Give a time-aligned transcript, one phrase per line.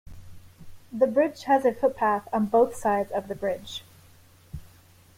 [0.91, 3.83] The bridge has a footpath on both sides of the bridge.